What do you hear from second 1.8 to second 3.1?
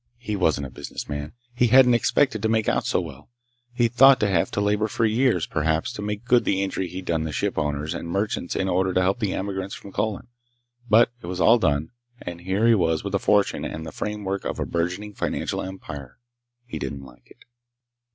expected to make out so